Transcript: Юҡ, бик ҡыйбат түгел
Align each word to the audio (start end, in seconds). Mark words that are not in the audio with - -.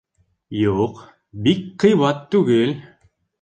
Юҡ, 0.59 1.01
бик 1.49 1.61
ҡыйбат 1.85 2.25
түгел 2.37 2.75